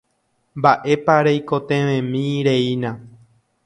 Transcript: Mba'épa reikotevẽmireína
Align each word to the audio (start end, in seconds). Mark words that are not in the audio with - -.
Mba'épa 0.59 1.15
reikotevẽmireína 1.27 2.91